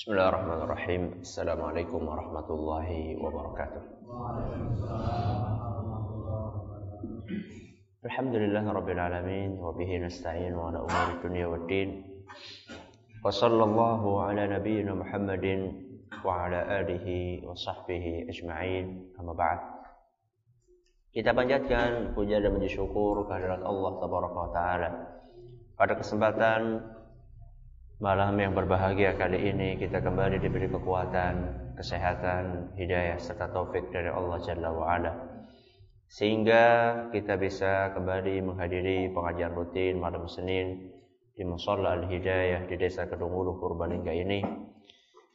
[0.00, 1.20] Bismillahirrahmanirrahim.
[1.20, 3.84] Assalamualaikum warahmatullahi wabarakatuh.
[8.08, 12.00] Alhamdulillah rabbil alamin wa bihi nasta'in wa ala.
[13.20, 14.48] Wa sallallahu ala
[14.96, 15.68] Muhammadin
[16.24, 19.04] wa ala alihi wa sahbihi ajma'in.
[19.20, 19.60] Amma ba'd.
[21.12, 23.92] Kita panjatkan puja dan puji syukur kehadirat Allah
[24.48, 24.90] taala.
[25.76, 26.88] Pada kesempatan
[28.00, 31.34] malam yang berbahagia kali ini kita kembali diberi kekuatan,
[31.76, 35.12] kesehatan, hidayah serta taufik dari Allah Jalla wa ala.
[36.08, 36.64] Sehingga
[37.12, 40.90] kita bisa kembali menghadiri pengajian rutin malam Senin
[41.36, 44.40] di Musalla Al-Hidayah di Desa Kedungulu Purbalingga ini.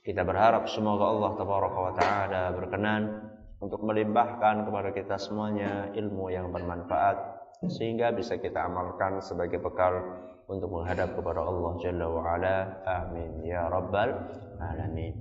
[0.01, 3.29] Kita berharap semoga Allah tabaraka wa taala berkenan
[3.61, 10.69] untuk melimpahkan kepada kita semuanya ilmu yang bermanfaat sehingga bisa kita amalkan sebagai bekal untuk
[10.69, 12.57] menghadap kepada Allah Jalla wa ala.
[12.85, 14.13] Amin ya rabbal
[14.61, 15.13] alamin.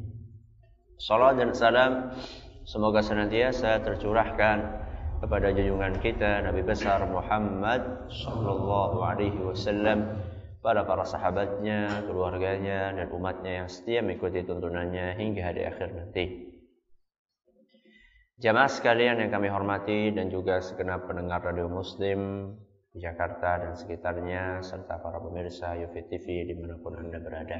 [1.00, 1.92] Salam dan salam
[2.64, 4.58] semoga senantiasa tercurahkan
[5.24, 10.20] kepada junjungan kita Nabi besar Muhammad sallallahu alaihi wasallam
[10.64, 16.24] pada para sahabatnya, keluarganya dan umatnya yang setia mengikuti tuntunannya hingga hari akhir nanti.
[18.40, 22.50] Jamaah sekalian yang kami hormati dan juga segenap pendengar radio Muslim
[22.94, 27.58] Jakarta dan sekitarnya serta para pemirsa Yufi TV di mana pun Anda berada.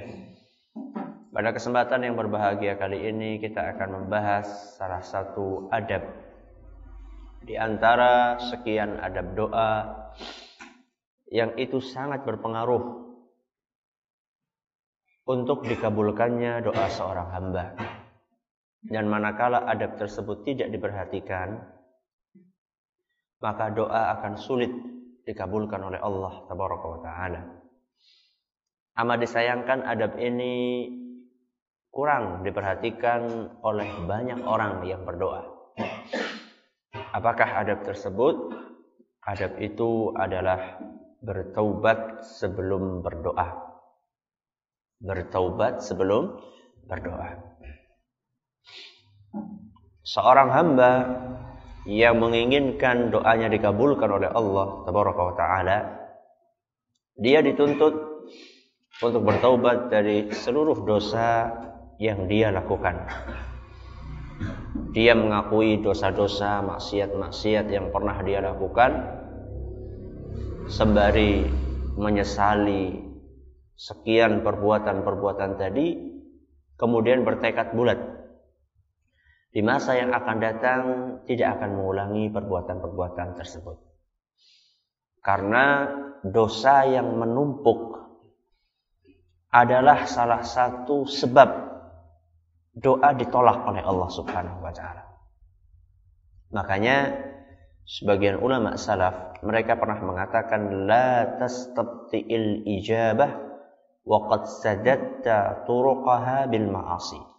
[1.34, 6.06] Pada kesempatan yang berbahagia kali ini kita akan membahas salah satu adab
[7.42, 9.70] di antara sekian adab doa
[11.34, 13.02] yang itu sangat berpengaruh
[15.26, 17.74] untuk dikabulkannya doa seorang hamba.
[18.86, 21.58] Dan manakala adab tersebut tidak diperhatikan,
[23.42, 24.93] maka doa akan sulit
[25.24, 27.40] dikabulkan oleh Allah tabaraka wa taala.
[28.94, 30.86] Amat disayangkan adab ini
[31.90, 35.42] kurang diperhatikan oleh banyak orang yang berdoa.
[37.14, 38.54] Apakah adab tersebut?
[39.24, 40.78] Adab itu adalah
[41.24, 43.56] bertaubat sebelum berdoa.
[45.00, 46.38] Bertaubat sebelum
[46.84, 47.40] berdoa.
[50.04, 50.90] Seorang hamba
[51.84, 55.78] yang menginginkan doanya dikabulkan oleh Allah tabaraka wa taala
[57.14, 57.94] dia dituntut
[59.02, 61.50] untuk bertaubat dari seluruh dosa
[61.98, 63.06] yang dia lakukan.
[64.94, 69.22] Dia mengakui dosa-dosa, maksiat-maksiat yang pernah dia lakukan
[70.70, 71.46] sembari
[71.98, 73.02] menyesali
[73.74, 75.98] sekian perbuatan-perbuatan tadi
[76.78, 77.98] kemudian bertekad bulat
[79.54, 80.82] di masa yang akan datang
[81.30, 83.78] tidak akan mengulangi perbuatan-perbuatan tersebut.
[85.22, 85.86] Karena
[86.26, 88.02] dosa yang menumpuk
[89.54, 91.48] adalah salah satu sebab
[92.74, 95.06] doa ditolak oleh Allah Subhanahu wa taala.
[96.50, 97.14] Makanya
[97.86, 103.30] sebagian ulama salaf mereka pernah mengatakan la tastabti'il ijabah
[104.02, 107.33] wa qad sadatta turuqaha bil ma'asi.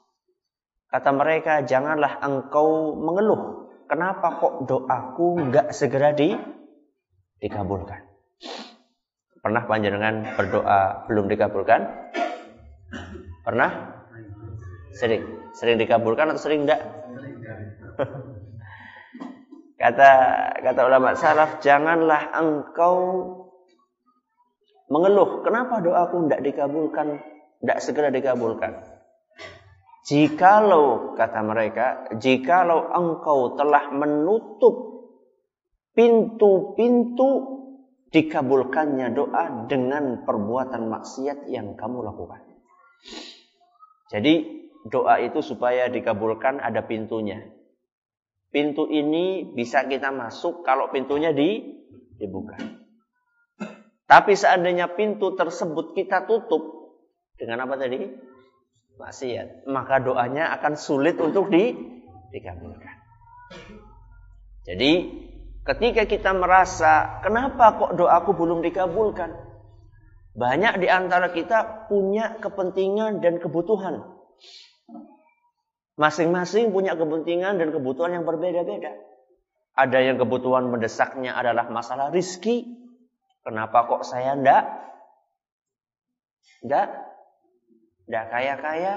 [0.89, 3.65] Kata mereka, janganlah engkau mengeluh.
[3.85, 6.33] Kenapa kok doaku nggak segera di,
[7.37, 8.01] dikabulkan?
[9.45, 11.85] Pernah panjenengan berdoa belum dikabulkan?
[13.45, 13.69] Pernah?
[14.97, 15.21] Sering.
[15.53, 16.81] Sering dikabulkan atau sering enggak?
[19.81, 20.11] kata
[20.65, 22.97] kata ulama salaf, janganlah engkau
[24.89, 25.45] mengeluh.
[25.45, 27.21] Kenapa doaku tidak dikabulkan?
[27.61, 28.94] Tidak segera dikabulkan.
[30.05, 35.09] Jikalau kata mereka, jikalau engkau telah menutup
[35.97, 37.29] pintu-pintu
[38.13, 42.37] dikabulkannya doa dengan perbuatan maksiat yang kamu lakukan.
[44.13, 44.33] Jadi
[44.85, 47.41] doa itu supaya dikabulkan ada pintunya.
[48.53, 51.65] Pintu ini bisa kita masuk kalau pintunya di
[52.21, 52.61] dibuka.
[54.05, 56.93] Tapi seandainya pintu tersebut kita tutup
[57.35, 58.34] dengan apa tadi?
[58.95, 61.75] Maksiat, maka doanya akan sulit untuk di,
[62.31, 62.95] dikabulkan.
[64.65, 64.91] Jadi
[65.61, 69.31] ketika kita merasa kenapa kok doaku belum dikabulkan?
[70.35, 74.03] Banyak di antara kita punya kepentingan dan kebutuhan.
[75.95, 78.91] Masing-masing punya kepentingan dan kebutuhan yang berbeda-beda.
[79.79, 82.67] Ada yang kebutuhan mendesaknya adalah masalah rizki.
[83.47, 84.63] Kenapa kok saya ndak?
[86.67, 87.14] Ndak
[88.05, 88.95] tidak kaya-kaya.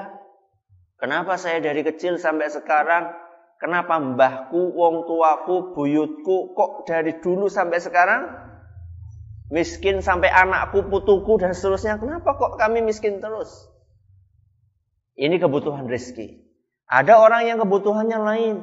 [0.99, 3.15] Kenapa saya dari kecil sampai sekarang,
[3.63, 8.23] kenapa mbahku, wong tuaku, buyutku, kok dari dulu sampai sekarang
[9.49, 11.97] miskin sampai anakku, putuku dan seterusnya.
[11.97, 13.69] Kenapa kok kami miskin terus?
[15.19, 16.47] Ini kebutuhan rezeki.
[16.89, 18.57] Ada orang yang kebutuhannya lain.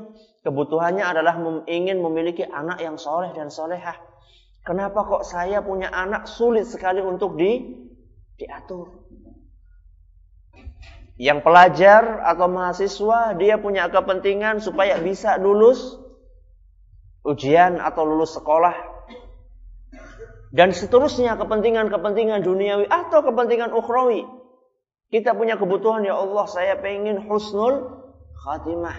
[0.45, 3.97] Kebutuhannya adalah ingin memiliki anak yang soleh dan solehah.
[4.65, 7.86] Kenapa kok saya punya anak sulit sekali untuk di
[8.38, 9.06] diatur?
[11.15, 15.95] Yang pelajar atau mahasiswa dia punya kepentingan supaya bisa lulus
[17.23, 18.95] ujian atau lulus sekolah
[20.56, 24.23] dan seterusnya kepentingan-kepentingan duniawi atau kepentingan ukhrawi.
[25.12, 27.91] Kita punya kebutuhan ya Allah, saya pengen husnul
[28.44, 28.95] khatimah.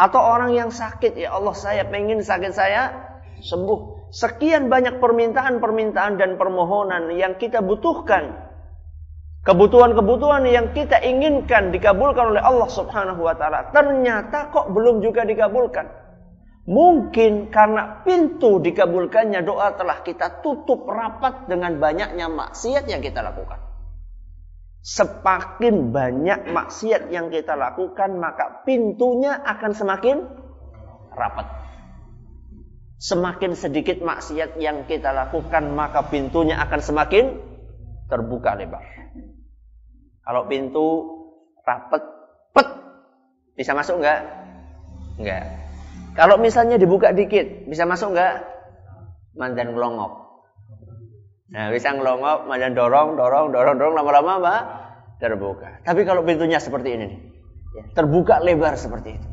[0.00, 3.12] Atau orang yang sakit ya Allah, saya pengen sakit saya
[3.44, 4.10] sembuh.
[4.12, 8.51] Sekian banyak permintaan-permintaan dan permohonan yang kita butuhkan
[9.42, 16.02] Kebutuhan-kebutuhan yang kita inginkan dikabulkan oleh Allah Subhanahu wa taala ternyata kok belum juga dikabulkan.
[16.62, 23.58] Mungkin karena pintu dikabulkannya doa telah kita tutup rapat dengan banyaknya maksiat yang kita lakukan.
[24.82, 30.22] Semakin banyak maksiat yang kita lakukan, maka pintunya akan semakin
[31.18, 31.46] rapat.
[33.02, 37.42] Semakin sedikit maksiat yang kita lakukan, maka pintunya akan semakin
[38.06, 39.01] terbuka lebar.
[40.22, 40.86] Kalau pintu
[41.66, 42.02] rapet,
[42.54, 42.68] pet,
[43.58, 44.22] bisa masuk enggak?
[45.18, 45.44] Enggak.
[46.14, 48.46] Kalau misalnya dibuka dikit, bisa masuk enggak?
[49.34, 50.22] Mandan ngelongok.
[51.52, 54.54] Nah, bisa ngelongok, mandan dorong, dorong, dorong, dorong, lama-lama apa?
[55.20, 55.84] Terbuka.
[55.84, 57.20] Tapi kalau pintunya seperti ini nih,
[57.76, 59.28] ya, terbuka lebar seperti itu.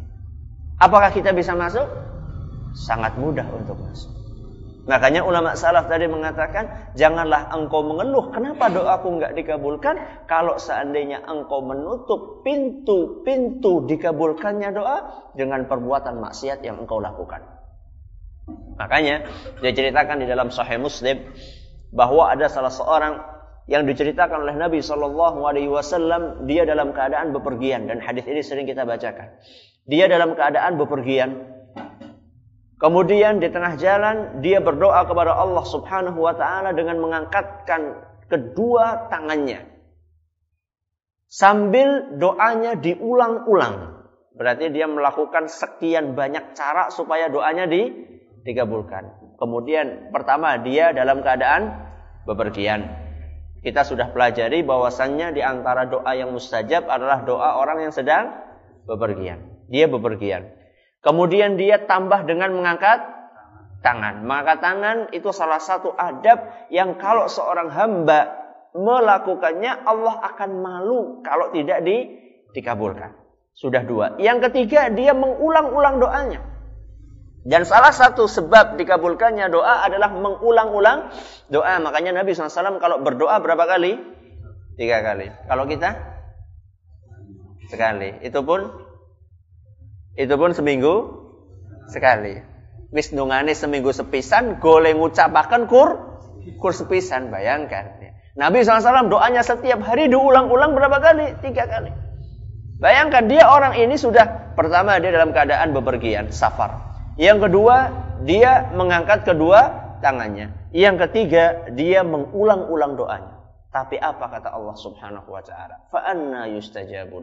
[0.80, 1.88] Apakah kita bisa masuk?
[2.76, 4.19] Sangat mudah untuk masuk.
[4.90, 11.62] Makanya ulama salaf tadi mengatakan, janganlah engkau mengeluh kenapa doaku nggak dikabulkan kalau seandainya engkau
[11.62, 17.46] menutup pintu-pintu dikabulkannya doa dengan perbuatan maksiat yang engkau lakukan.
[18.82, 19.30] Makanya
[19.62, 21.22] dia ceritakan di dalam Sahih Muslim
[21.94, 23.22] bahwa ada salah seorang
[23.70, 28.66] yang diceritakan oleh Nabi Shallallahu Alaihi Wasallam dia dalam keadaan bepergian dan hadis ini sering
[28.66, 29.38] kita bacakan.
[29.86, 31.59] Dia dalam keadaan bepergian
[32.80, 39.68] Kemudian di tengah jalan dia berdoa kepada Allah Subhanahu wa taala dengan mengangkatkan kedua tangannya.
[41.28, 44.00] Sambil doanya diulang-ulang.
[44.31, 47.92] Berarti dia melakukan sekian banyak cara supaya doanya di,
[48.48, 49.36] dikabulkan.
[49.36, 51.76] Kemudian pertama dia dalam keadaan
[52.24, 52.88] bepergian.
[53.60, 58.31] Kita sudah pelajari bahwasannya di antara doa yang mustajab adalah doa orang yang sedang
[58.88, 59.68] bepergian.
[59.68, 60.59] Dia bepergian.
[61.00, 63.00] Kemudian dia tambah dengan mengangkat
[63.80, 64.24] tangan.
[64.28, 68.36] Maka tangan itu salah satu adab yang kalau seorang hamba
[68.75, 72.19] melakukannya Allah akan malu kalau tidak di,
[72.51, 73.16] dikabulkan.
[73.56, 74.16] Sudah dua.
[74.19, 76.40] Yang ketiga dia mengulang-ulang doanya.
[77.40, 81.12] Dan salah satu sebab dikabulkannya doa adalah mengulang-ulang
[81.48, 81.80] doa.
[81.80, 83.95] Makanya Nabi SAW kalau berdoa berapa kali?
[84.75, 85.31] Tiga kali.
[85.48, 85.95] Kalau kita?
[87.72, 88.19] Sekali.
[88.24, 88.89] Itu pun
[90.19, 90.95] itu pun seminggu
[91.88, 92.44] sekali.
[92.92, 96.19] Wis nungane seminggu sepisan, goleh ngucapaken kur
[96.60, 97.95] kur sepisan, bayangkan.
[98.36, 101.39] Nabi SAW doanya setiap hari diulang-ulang berapa kali?
[101.39, 101.92] Tiga kali.
[102.80, 106.80] Bayangkan dia orang ini sudah pertama dia dalam keadaan bepergian, safar.
[107.19, 107.92] Yang kedua,
[108.24, 109.60] dia mengangkat kedua
[110.00, 110.56] tangannya.
[110.71, 113.35] Yang ketiga, dia mengulang-ulang doanya.
[113.69, 115.83] Tapi apa kata Allah Subhanahu wa taala?
[115.92, 117.21] Fa anna yustajabu.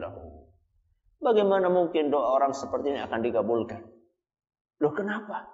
[1.17, 3.81] Bagaimana mungkin doa orang seperti ini akan dikabulkan?
[4.77, 5.49] Loh kenapa?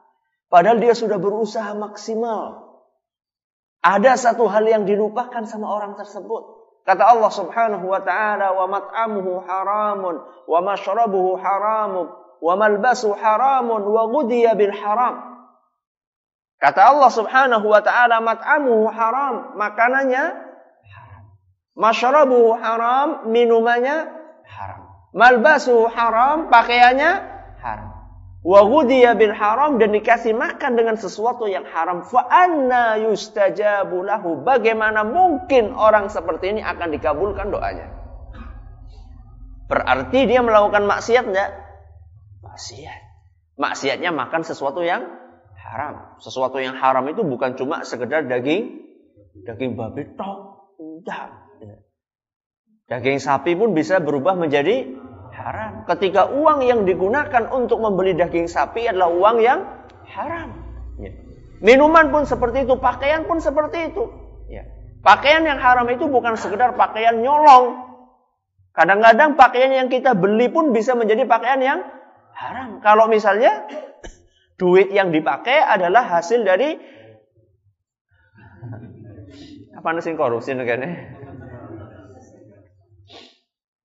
[0.51, 2.75] Padahal dia sudah berusaha maksimal.
[3.83, 6.63] Ada satu hal yang dilupakan sama orang tersebut.
[6.83, 12.11] Kata Allah Subhanahu wa taala, "Wa mat'amuhu haramun, wa mashrabuhu haramun,
[12.43, 15.47] wa malbasu haramun, wa ghudiya bil haram."
[16.59, 20.23] Kata Allah Subhanahu wa taala, "Mat'amuhu haram," makanannya
[20.91, 21.23] haram.
[21.75, 24.11] Mashrabuhu haram, minumannya
[24.47, 24.82] haram.
[25.13, 27.11] Malbasu haram, pakaiannya
[27.61, 27.89] haram.
[28.43, 32.03] Wa ghudiya bil haram dan dikasih makan dengan sesuatu yang haram.
[32.03, 34.03] Fa anna yustajabu.
[34.43, 37.87] Bagaimana mungkin orang seperti ini akan dikabulkan doanya?
[39.71, 41.51] Berarti dia melakukan maksiat enggak?
[42.43, 42.99] Maksiat.
[43.55, 45.07] Maksiatnya makan sesuatu yang
[45.55, 46.19] haram.
[46.19, 48.81] Sesuatu yang haram itu bukan cuma sekedar daging
[49.47, 50.73] daging babi tok.
[50.83, 51.42] Enggak.
[52.91, 54.91] Daging sapi pun bisa berubah menjadi
[55.31, 55.87] haram.
[55.87, 59.63] Ketika uang yang digunakan untuk membeli daging sapi adalah uang yang
[60.07, 60.51] haram.
[60.99, 61.11] Ya.
[61.63, 64.03] Minuman pun seperti itu, pakaian pun seperti itu.
[64.51, 64.67] Ya.
[64.99, 67.87] Pakaian yang haram itu bukan sekedar pakaian nyolong.
[68.75, 71.79] Kadang-kadang pakaian yang kita beli pun bisa menjadi pakaian yang
[72.35, 72.83] haram.
[72.83, 73.63] Kalau misalnya
[74.59, 76.75] duit yang dipakai adalah hasil dari
[79.77, 81.22] apa sih korupsi negara?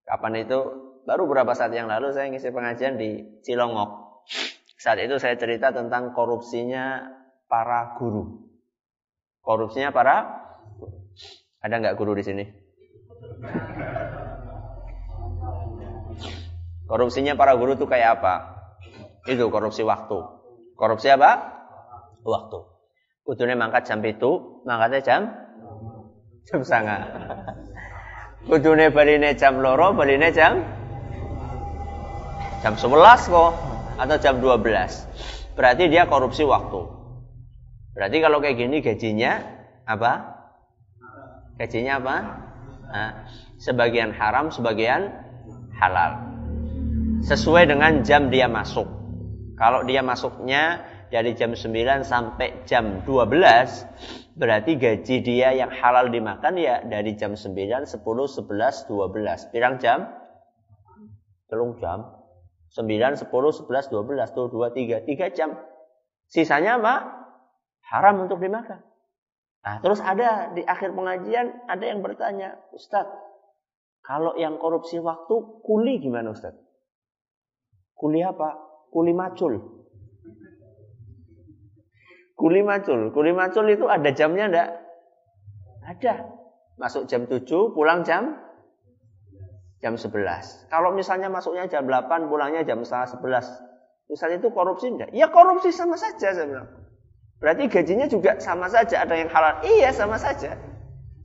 [0.09, 0.61] Kapan itu?
[1.05, 4.25] Baru beberapa saat yang lalu saya ngisi pengajian di Cilongok.
[4.81, 7.05] Saat itu saya cerita tentang korupsinya
[7.49, 8.49] para guru.
[9.45, 10.45] Korupsinya para
[11.61, 12.45] ada nggak guru di sini?
[16.89, 18.35] Korupsinya para guru itu kayak apa?
[19.29, 20.19] Itu korupsi waktu.
[20.73, 21.61] Korupsi apa?
[22.25, 22.59] Waktu.
[23.29, 25.21] Kudune mangkat jam itu, mangkatnya jam
[26.49, 26.97] jam sanga.
[28.49, 30.65] Kudune baline jam loro, baline jam
[32.65, 33.53] jam 11 kok
[34.01, 35.53] atau jam 12.
[35.53, 36.81] Berarti dia korupsi waktu.
[37.93, 39.43] Berarti kalau kayak gini gajinya
[39.85, 40.13] apa?
[41.61, 42.17] Gajinya apa?
[42.89, 43.11] Nah,
[43.61, 45.13] sebagian haram, sebagian
[45.77, 46.17] halal.
[47.21, 48.89] Sesuai dengan jam dia masuk.
[49.61, 56.55] Kalau dia masuknya dari jam 9 sampai jam 12, berarti gaji dia yang halal dimakan
[56.55, 59.51] ya dari jam 9, 10, 11, 12.
[59.51, 60.07] Pirang jam?
[61.51, 62.15] Telung jam.
[62.71, 65.03] 9, 10, 11, 12, tuh 2, 3.
[65.03, 65.59] 3 jam.
[66.31, 66.95] Sisanya apa?
[67.91, 68.85] Haram untuk dimakan.
[69.65, 73.11] Nah, terus ada di akhir pengajian ada yang bertanya, Ustadz,
[74.07, 75.35] kalau yang korupsi waktu
[75.67, 76.63] kuli gimana Ustadz?
[77.99, 78.55] Kuli apa?
[78.95, 79.59] Kuli macul.
[82.39, 83.11] Kuli macul.
[83.11, 84.71] Kuli macul itu ada jamnya enggak?
[85.83, 86.15] Ada.
[86.79, 88.39] Masuk jam 7, pulang jam
[89.83, 90.71] jam 11.
[90.71, 94.15] Kalau misalnya masuknya jam 8, pulangnya jam setengah 11.
[94.15, 95.11] Misalnya itu korupsi enggak?
[95.11, 96.71] Ya korupsi sama saja saya bilang.
[97.43, 99.03] Berarti gajinya juga sama saja.
[99.03, 99.59] Ada yang halal.
[99.67, 100.55] Iya sama saja.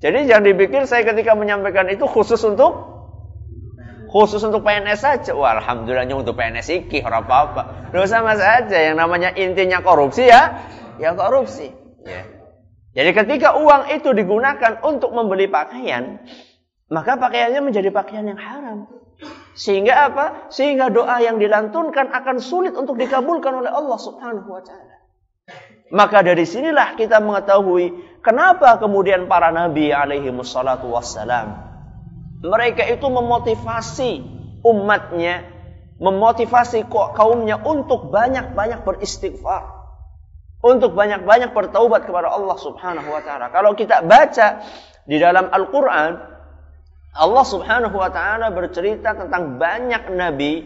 [0.02, 2.94] Jadi jangan dipikir saya ketika menyampaikan itu khusus untuk
[4.14, 5.34] Khusus untuk PNS saja.
[5.34, 7.90] Wah, alhamdulillah untuk PNS iki ora apa-apa.
[8.06, 10.54] Sama saja yang namanya intinya korupsi ya,
[11.00, 11.72] ya korupsi.
[12.04, 12.28] Ya.
[12.94, 16.22] Jadi ketika uang itu digunakan untuk membeli pakaian,
[16.94, 18.86] maka pakaiannya menjadi pakaian yang haram.
[19.58, 20.26] Sehingga apa?
[20.54, 24.96] Sehingga doa yang dilantunkan akan sulit untuk dikabulkan oleh Allah Subhanahu wa taala.
[25.94, 31.74] Maka dari sinilah kita mengetahui kenapa kemudian para nabi alaihi wassalatu wassalam
[32.44, 34.12] mereka itu memotivasi
[34.68, 35.48] umatnya,
[36.04, 39.83] memotivasi kaumnya untuk banyak-banyak beristighfar.
[40.64, 43.52] Untuk banyak-banyak bertaubat kepada Allah Subhanahu wa taala.
[43.52, 44.64] Kalau kita baca
[45.04, 46.16] di dalam Al-Qur'an,
[47.20, 50.64] Allah Subhanahu wa taala bercerita tentang banyak nabi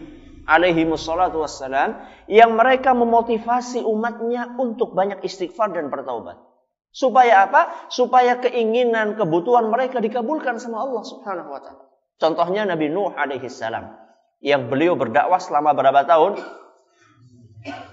[0.48, 6.40] alaihi wassalatu wassalam yang mereka memotivasi umatnya untuk banyak istighfar dan bertaubat.
[6.88, 7.90] Supaya apa?
[7.92, 11.84] Supaya keinginan, kebutuhan mereka dikabulkan sama Allah Subhanahu wa taala.
[12.16, 13.92] Contohnya Nabi Nuh alaihi salam
[14.40, 16.38] yang beliau berdakwah selama berapa tahun?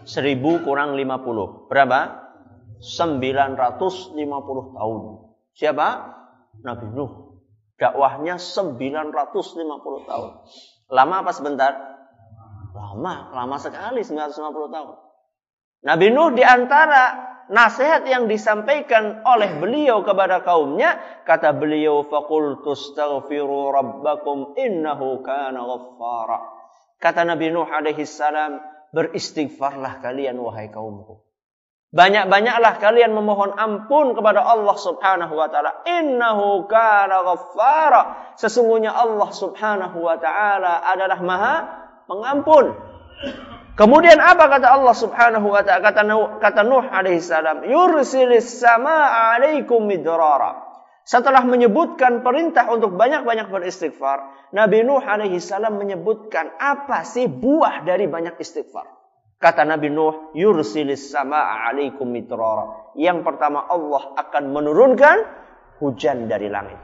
[0.05, 1.65] Seribu kurang lima puluh.
[1.65, 2.25] Berapa?
[2.77, 5.01] Sembilan ratus lima puluh tahun.
[5.55, 5.87] Siapa?
[6.61, 7.11] Nabi Nuh.
[7.75, 10.31] Dakwahnya sembilan ratus lima puluh tahun.
[10.93, 11.71] Lama apa sebentar?
[12.75, 14.95] Lama, lama sekali sembilan ratus lima puluh tahun.
[15.85, 17.03] Nabi Nuh di antara
[17.45, 26.39] nasihat yang disampaikan oleh beliau kepada kaumnya, kata beliau, "Faqultu astaghfiru rabbakum innahu kana ghaffara."
[26.97, 28.57] Kata Nabi Nuh alaihi salam,
[28.95, 31.19] beristighfarlah kalian wahai kaumku.
[31.95, 35.83] Banyak-banyaklah kalian memohon ampun kepada Allah Subhanahu wa taala.
[35.87, 38.35] Innahu kana ghaffara.
[38.35, 41.55] Sesungguhnya Allah Subhanahu wa taala adalah Maha
[42.05, 42.75] Pengampun.
[43.79, 49.39] Kemudian apa kata Allah Subhanahu wa taala kata Nuh, kata Nuh alaihi salam, "Yursilis samaa
[49.39, 50.74] 'alaikum midrara."
[51.05, 58.09] Setelah menyebutkan perintah untuk banyak-banyak beristighfar, Nabi Nuh alaihi salam menyebutkan apa sih buah dari
[58.09, 58.89] banyak istighfar.
[59.37, 65.17] Kata Nabi Nuh, "Yursilis samaa 'alaikum midrara." Yang pertama Allah akan menurunkan
[65.77, 66.81] hujan dari langit.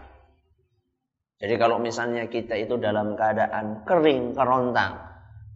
[1.42, 5.01] Jadi kalau misalnya kita itu dalam keadaan kering, kerontang,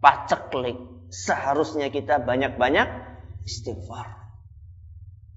[0.02, 0.74] paceklik,
[1.14, 2.88] seharusnya kita banyak-banyak
[3.46, 4.15] istighfar.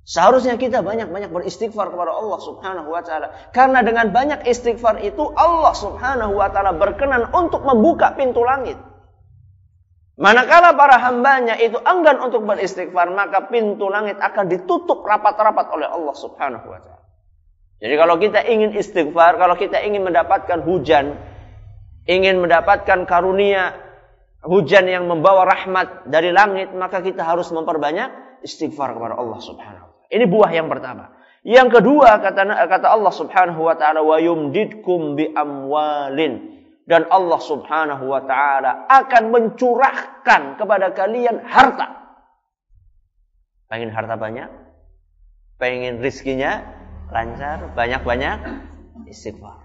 [0.10, 3.30] Seharusnya kita banyak-banyak beristighfar kepada Allah Subhanahu wa taala.
[3.54, 8.74] Karena dengan banyak istighfar itu Allah Subhanahu wa taala berkenan untuk membuka pintu langit.
[10.18, 16.16] Manakala para hambanya itu enggan untuk beristighfar, maka pintu langit akan ditutup rapat-rapat oleh Allah
[16.18, 17.06] Subhanahu wa taala.
[17.78, 21.22] Jadi kalau kita ingin istighfar, kalau kita ingin mendapatkan hujan,
[22.10, 23.78] ingin mendapatkan karunia
[24.42, 30.26] hujan yang membawa rahmat dari langit, maka kita harus memperbanyak istighfar kepada Allah Subhanahu Ini
[30.26, 31.14] buah yang pertama.
[31.46, 38.10] Yang kedua kata kata Allah Subhanahu wa taala wa yumdidkum bi amwalin dan Allah Subhanahu
[38.10, 42.18] wa taala akan mencurahkan kepada kalian harta.
[43.70, 44.50] Pengen harta banyak?
[45.62, 46.66] Pengen rizkinya
[47.14, 48.38] lancar, banyak-banyak
[49.06, 49.62] istighfar.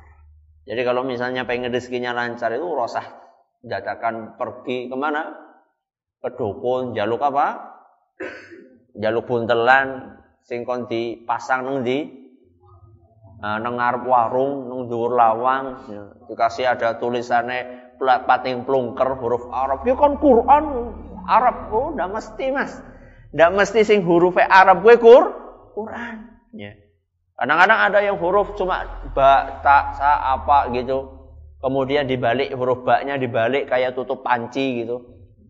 [0.65, 3.05] Jadi kalau misalnya pengen rezekinya lancar itu rosah
[3.61, 5.33] dadakan pergi ke mana?
[6.21, 7.77] Ke dukun, jaluk apa?
[8.97, 12.05] Jaluk buntelan, singkon di pasang neng di
[13.41, 19.83] nah, neng ngarep warung, neng dhuwur lawang, ya, dikasih ada tulisannya pating plungker huruf Arab.
[19.89, 20.65] Ya kan Quran
[21.25, 21.73] Arab.
[21.73, 22.77] Oh, udah mesti Mas.
[23.35, 25.33] Ndak mesti sing huruf Arab gue kur
[25.75, 26.31] Quran.
[26.55, 26.77] Ya.
[27.35, 31.11] Kadang-kadang ada yang huruf cuma ba, ta, sa, apa gitu.
[31.59, 35.03] Kemudian dibalik huruf baknya dibalik kayak tutup panci gitu.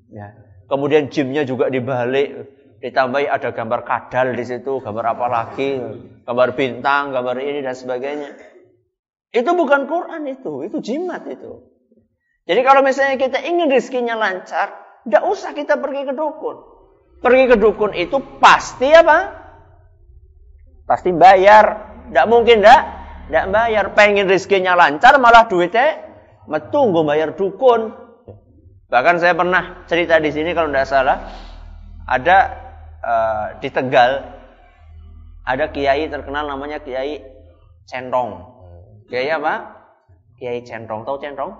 [0.08, 0.32] Ya.
[0.70, 2.48] Kemudian jimnya juga dibalik.
[2.84, 5.80] Ditambahi ada gambar kadal di situ, gambar apa lagi,
[6.28, 8.36] gambar bintang, gambar ini dan sebagainya.
[9.32, 11.64] Itu bukan Quran itu, itu jimat itu.
[12.44, 16.56] Jadi kalau misalnya kita ingin rezekinya lancar, tidak usah kita pergi ke dukun.
[17.24, 19.32] Pergi ke dukun itu pasti apa?
[20.84, 21.96] Pasti bayar.
[22.12, 22.80] Tidak mungkin tidak.
[23.32, 23.96] Tidak bayar.
[23.96, 26.04] Pengen rezekinya lancar malah duitnya
[26.44, 27.96] metunggu bayar dukun.
[28.92, 31.18] Bahkan saya pernah cerita di sini kalau tidak salah.
[32.04, 32.63] Ada
[33.04, 34.40] uh, di Tegal.
[35.44, 37.20] Ada kiai terkenal namanya Kiai
[37.84, 38.40] Centong.
[39.12, 39.76] Kiai apa?
[40.40, 41.04] Kiai Centong.
[41.04, 41.52] Tahu Centong?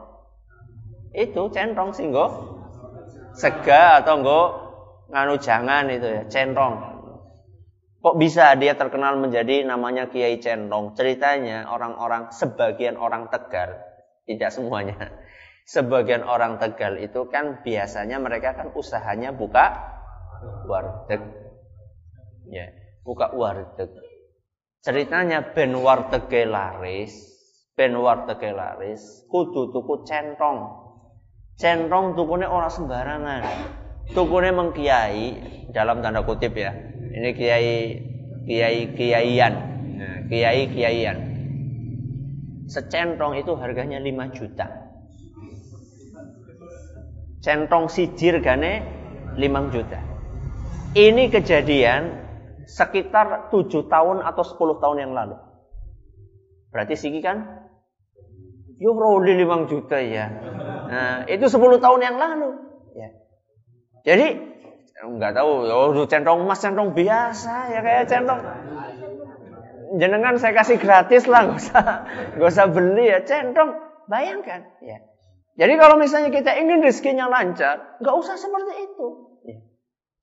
[1.13, 2.09] Itu Centong sih
[3.35, 4.49] sega atau enggak
[5.11, 6.75] nganu jangan itu ya, Centong.
[8.05, 10.97] Kok bisa dia terkenal menjadi namanya Kiai Centong?
[10.97, 13.81] Ceritanya orang-orang sebagian orang Tegal,
[14.29, 14.97] tidak semuanya.
[15.73, 19.73] Sebagian orang Tegal itu kan biasanya mereka kan usahanya buka
[20.69, 21.23] warteg.
[22.49, 22.71] Ya,
[23.03, 23.91] buka warteg.
[24.85, 27.13] Ceritanya ben warteg laris,
[27.73, 30.85] ben warteg laris, kudu tuku centong.
[31.57, 33.43] Centong tukune orang sembarangan.
[34.13, 35.25] Tukune mengkiai
[35.73, 37.75] dalam tanda kutip ya ini kiai
[38.43, 39.55] kiai kiaian.
[39.95, 41.19] Nah, kiai kiaian.
[42.67, 44.67] Secentong itu harganya 5 juta.
[47.39, 48.83] Centong sijir gane
[49.39, 50.01] 5 juta.
[50.95, 52.03] Ini kejadian
[52.71, 55.37] sekitar 7 tahun atau 10 tahun yang lalu.
[56.71, 57.67] Berarti siki kan?
[58.79, 60.27] Yo roli 5 juta ya.
[60.87, 62.51] Nah, itu 10 tahun yang lalu.
[62.95, 63.11] Ya.
[64.07, 64.55] Jadi
[65.05, 68.41] Enggak tahu, oh centong emas, centong biasa ya kayak centong.
[70.01, 71.85] Jenengan saya kasih gratis lah, nggak usah,
[72.39, 73.75] nggak usah beli ya centong.
[74.09, 75.03] Bayangkan, ya.
[75.55, 79.34] Jadi kalau misalnya kita ingin rezekinya lancar, nggak usah seperti itu.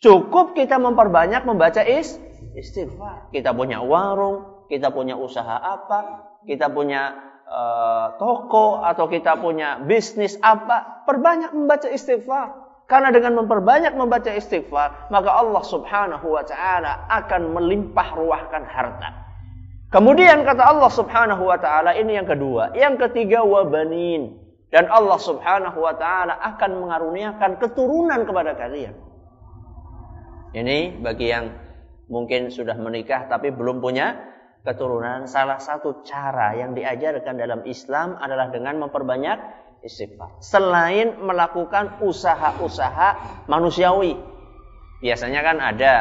[0.01, 2.17] Cukup kita memperbanyak membaca is,
[2.57, 3.29] istighfar.
[3.29, 7.13] Kita punya warung, kita punya usaha apa, kita punya
[7.45, 12.49] uh, toko atau kita punya bisnis apa, perbanyak membaca istighfar.
[12.89, 19.09] Karena dengan memperbanyak membaca istighfar, maka Allah Subhanahu wa taala akan melimpah ruahkan harta.
[19.93, 24.33] Kemudian kata Allah Subhanahu wa taala ini yang kedua, yang ketiga wabanin
[24.73, 29.10] dan Allah Subhanahu wa taala akan mengaruniakan keturunan kepada kalian.
[30.51, 31.47] Ini bagi yang
[32.11, 34.19] mungkin sudah menikah tapi belum punya
[34.61, 39.39] keturunan, salah satu cara yang diajarkan dalam Islam adalah dengan memperbanyak
[39.81, 40.37] istighfar.
[40.43, 43.09] Selain melakukan usaha-usaha
[43.49, 44.13] manusiawi.
[45.01, 45.93] Biasanya kan ada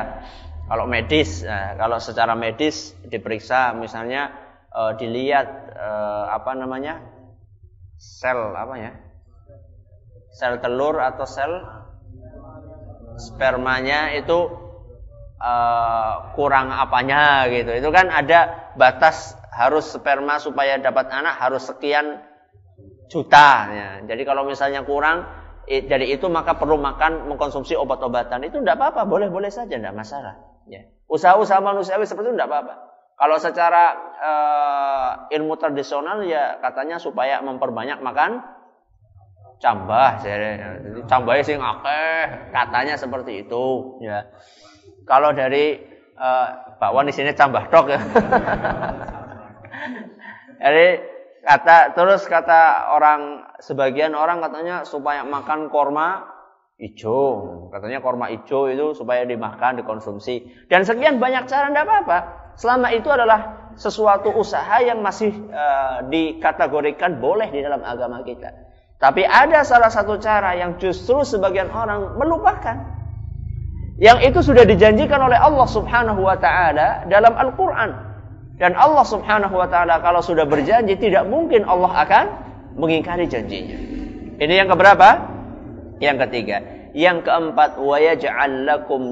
[0.68, 4.30] kalau medis, nah, kalau secara medis diperiksa misalnya
[4.76, 7.00] uh, dilihat uh, apa namanya?
[8.00, 8.92] sel apa ya?
[10.32, 11.52] Sel telur atau sel
[13.20, 14.48] spermanya itu
[15.36, 17.76] uh, kurang apanya gitu.
[17.76, 22.24] Itu kan ada batas harus sperma supaya dapat anak harus sekian
[23.12, 23.50] juta.
[23.68, 23.88] Ya.
[24.08, 25.28] Jadi kalau misalnya kurang
[25.68, 30.40] dari itu maka perlu makan mengkonsumsi obat-obatan itu tidak apa-apa, boleh-boleh saja, tidak masalah.
[30.66, 30.88] Ya.
[31.10, 32.74] Usaha-usaha manusiawi seperti itu tidak apa-apa.
[33.20, 33.84] Kalau secara
[34.16, 38.40] uh, ilmu tradisional ya katanya supaya memperbanyak makan
[39.60, 40.24] cambah,
[41.04, 42.20] cambah sing akeh,
[42.50, 44.00] katanya seperti itu.
[44.00, 44.24] Ya.
[45.04, 45.76] Kalau dari
[46.16, 46.48] uh,
[46.80, 48.00] Pak Wan di sini cambah dok ya.
[50.60, 50.86] Jadi
[51.40, 56.28] kata terus kata orang sebagian orang katanya supaya makan korma
[56.76, 62.18] hijau katanya korma hijau itu supaya dimakan dikonsumsi dan sekian banyak cara tidak apa-apa
[62.60, 68.52] selama itu adalah sesuatu usaha yang masih uh, dikategorikan boleh di dalam agama kita
[69.00, 73.00] tapi ada salah satu cara yang justru sebagian orang melupakan
[73.96, 77.90] yang itu sudah dijanjikan oleh Allah Subhanahu wa taala dalam Al-Qur'an
[78.60, 82.24] dan Allah Subhanahu wa taala kalau sudah berjanji tidak mungkin Allah akan
[82.76, 83.78] mengingkari janjinya.
[84.36, 85.08] Ini yang keberapa?
[86.00, 86.58] Yang ketiga.
[86.92, 87.80] Yang keempat,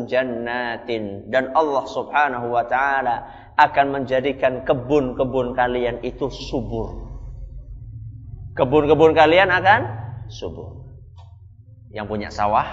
[0.04, 3.16] jannatin dan Allah Subhanahu wa taala
[3.56, 7.07] akan menjadikan kebun-kebun kalian itu subur.
[8.58, 9.80] Kebun-kebun kalian akan
[10.26, 10.82] subur.
[11.94, 12.66] Yang punya sawah,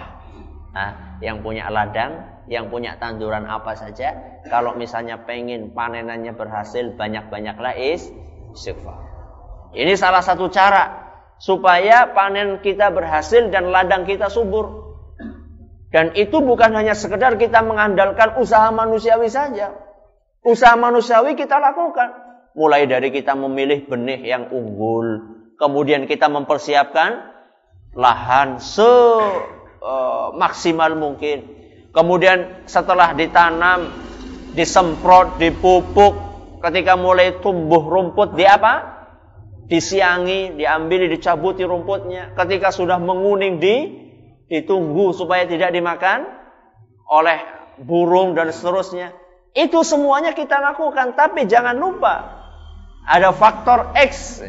[0.73, 7.77] nah, yang punya ladang, yang punya tanduran apa saja, kalau misalnya pengen panenannya berhasil, banyak-banyaklah
[7.77, 8.97] istighfar.
[9.77, 11.05] Ini salah satu cara
[11.37, 14.97] supaya panen kita berhasil dan ladang kita subur.
[15.93, 19.71] Dan itu bukan hanya sekedar kita mengandalkan usaha manusiawi saja.
[20.43, 22.11] Usaha manusiawi kita lakukan.
[22.55, 25.35] Mulai dari kita memilih benih yang unggul.
[25.55, 27.31] Kemudian kita mempersiapkan
[27.95, 31.47] lahan semaksimal uh, mungkin.
[31.95, 33.87] Kemudian setelah ditanam,
[34.51, 36.11] disemprot, dipupuk,
[36.59, 38.99] ketika mulai tumbuh rumput di apa?
[39.65, 42.35] Disiangi, diambil, dicabuti rumputnya.
[42.35, 44.03] Ketika sudah menguning di
[44.45, 46.21] ditunggu supaya tidak dimakan
[47.09, 47.41] oleh
[47.81, 49.09] burung dan seterusnya.
[49.55, 52.43] Itu semuanya kita lakukan, tapi jangan lupa
[53.07, 54.43] ada faktor X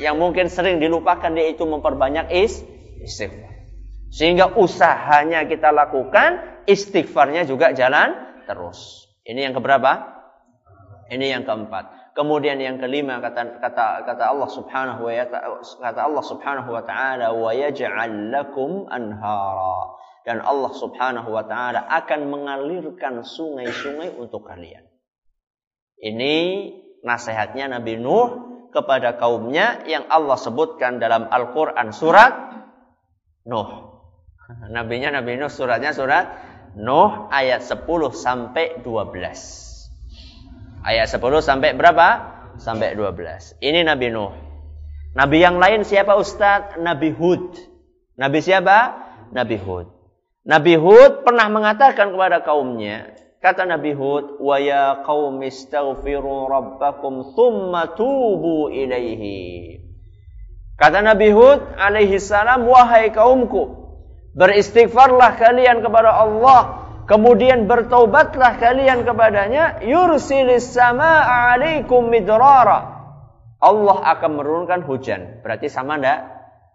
[0.00, 2.64] yang mungkin sering dilupakan yaitu memperbanyak is
[3.04, 3.68] istighfar.
[4.10, 8.16] Sehingga usahanya kita lakukan, istighfarnya juga jalan
[8.48, 9.06] terus.
[9.22, 10.18] Ini yang keberapa?
[11.12, 12.16] Ini yang keempat.
[12.16, 15.12] Kemudian yang kelima kata kata kata Allah Subhanahu wa
[15.78, 19.94] kata Allah Subhanahu wa taala wa yaj'al lakum anhara
[20.26, 24.82] dan Allah Subhanahu wa taala akan mengalirkan sungai-sungai untuk kalian.
[26.02, 26.34] Ini
[27.06, 28.28] nasihatnya Nabi Nuh
[28.70, 32.32] kepada kaumnya yang Allah sebutkan dalam Al-Qur'an surat
[33.46, 33.70] Nuh.
[34.74, 36.26] Nabinya Nabi Nuh suratnya surat
[36.78, 37.82] Nuh ayat 10
[38.14, 40.86] sampai 12.
[40.86, 42.08] Ayat 10 sampai berapa?
[42.56, 43.58] Sampai 12.
[43.58, 44.32] Ini Nabi Nuh.
[45.10, 46.78] Nabi yang lain siapa Ustaz?
[46.78, 47.58] Nabi Hud.
[48.14, 48.94] Nabi siapa?
[49.34, 49.90] Nabi Hud.
[50.46, 57.96] Nabi Hud pernah mengatakan kepada kaumnya, kata Nabi Hud, "Wa ya qaumi istaghfiru rabbakum thumma
[57.96, 59.80] tubu ilaihi."
[60.78, 63.68] Kata Nabi Hud alaihi salam, "Wahai kaumku,
[64.36, 69.82] beristighfarlah kalian kepada Allah Kemudian bertaubatlah kalian kepadanya.
[69.82, 73.02] Yursilis sama alaikum midrara.
[73.58, 75.42] Allah akan menurunkan hujan.
[75.42, 76.22] Berarti sama enggak?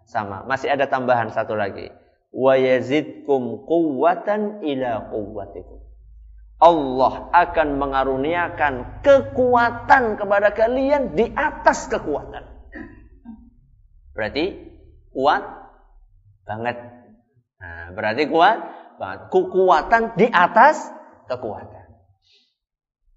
[0.04, 0.44] Sama.
[0.44, 1.88] Masih ada tambahan satu lagi.
[2.36, 5.85] Wa yazidkum quwwatan ila quwwatikum.
[6.56, 12.48] Allah akan mengaruniakan kekuatan kepada kalian di atas kekuatan.
[14.16, 14.56] Berarti
[15.12, 15.44] kuat
[16.48, 16.76] banget.
[17.60, 18.58] Nah, berarti kuat
[18.96, 19.20] banget.
[19.28, 20.88] Kekuatan di atas
[21.28, 21.84] kekuatan.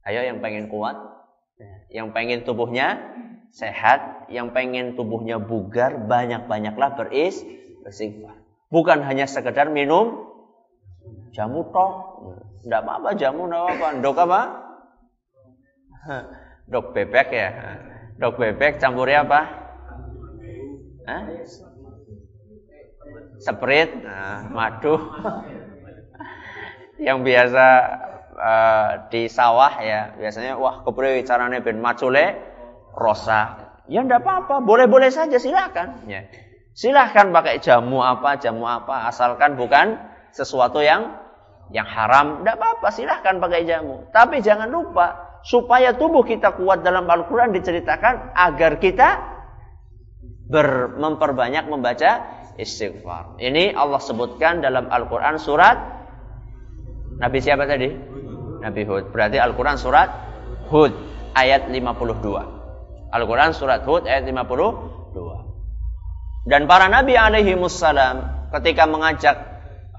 [0.03, 0.99] Ayo yang pengen kuat,
[1.93, 2.99] yang pengen tubuhnya
[3.55, 7.39] sehat, yang pengen tubuhnya bugar, banyak-banyaklah beris,
[7.85, 8.35] bersifat.
[8.69, 10.28] Bukan hanya sekedar minum
[11.31, 11.91] jamu toh.
[12.59, 13.87] Tidak apa-apa jamu, tidak apa-apa.
[14.03, 14.41] Dok apa?
[16.67, 17.49] Dok bebek ya.
[18.19, 19.41] Dok bebek campurnya apa?
[21.07, 21.23] Hah?
[24.03, 24.99] Nah, madu
[26.99, 27.65] yang biasa
[28.35, 32.35] uh, di sawah ya biasanya wah kepriwe carane ben macule
[32.91, 36.27] rosa ya ndak apa-apa boleh-boleh saja silakan ya
[36.75, 39.95] silahkan pakai jamu apa jamu apa asalkan bukan
[40.35, 41.17] sesuatu yang
[41.69, 47.05] yang haram ndak apa-apa silahkan pakai jamu tapi jangan lupa supaya tubuh kita kuat dalam
[47.07, 49.09] Al-Quran diceritakan agar kita
[50.49, 52.25] ber, memperbanyak membaca
[52.57, 55.99] istighfar ini Allah sebutkan dalam Al-Quran surat
[57.19, 57.91] Nabi siapa tadi?
[58.63, 59.11] Nabi Hud.
[59.11, 60.07] Berarti Al-Quran surat
[60.71, 60.95] Hud
[61.35, 63.11] ayat 52.
[63.11, 65.19] Al-Quran surat Hud ayat 52.
[66.47, 69.35] Dan para nabi alaihi wassalam ketika mengajak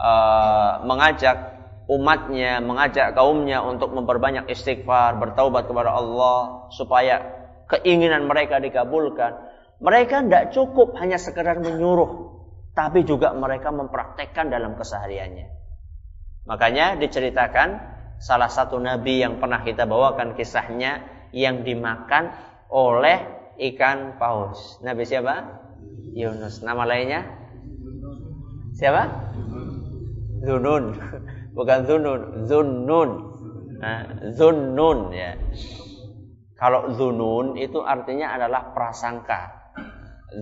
[0.00, 1.60] uh, mengajak
[1.90, 7.20] umatnya, mengajak kaumnya untuk memperbanyak istighfar, bertaubat kepada Allah supaya
[7.68, 9.36] keinginan mereka dikabulkan.
[9.80, 12.40] Mereka tidak cukup hanya sekedar menyuruh,
[12.76, 15.48] tapi juga mereka mempraktekkan dalam kesehariannya.
[16.46, 17.68] Makanya diceritakan
[18.20, 22.34] salah satu nabi yang pernah kita bawakan kisahnya yang dimakan
[22.68, 23.18] oleh
[23.72, 24.78] ikan paus.
[24.84, 25.58] Nabi siapa?
[26.12, 26.60] Yunus.
[26.60, 27.20] Nama lainnya?
[28.76, 29.02] Siapa?
[30.40, 30.96] Zunun.
[31.56, 33.10] Bukan Zunun, Zunnun.
[33.80, 34.00] Nah,
[34.36, 35.36] Zunnun ya.
[36.56, 39.72] Kalau Zunun itu artinya adalah prasangka.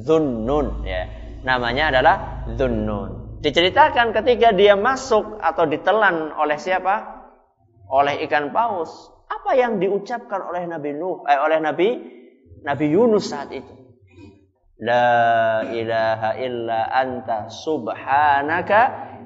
[0.02, 1.06] Zunnun ya.
[1.46, 2.16] Namanya adalah
[2.58, 3.38] Zunnun.
[3.38, 7.26] Diceritakan ketika dia masuk atau ditelan oleh siapa?
[7.86, 8.90] Oleh ikan paus.
[9.30, 11.88] Apa yang diucapkan oleh Nabi Nuh, eh, oleh Nabi
[12.66, 13.70] Nabi Yunus saat itu?
[14.78, 18.80] La ilaha illa anta subhanaka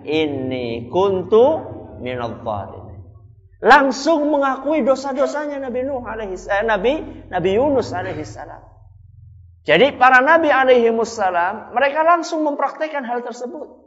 [0.05, 1.45] inni kuntu
[2.03, 2.43] minadh
[3.63, 8.27] Langsung mengakui dosa-dosanya Nabi Nuh alaihi eh, Nabi Nabi Yunus alaihi salam.
[8.27, 8.27] Salam.
[8.27, 8.27] salam.
[8.27, 8.61] salam.
[8.61, 8.73] salam.
[9.63, 13.79] Jadi para nabi alaihi wassalam mereka langsung mempraktekkan hal tersebut.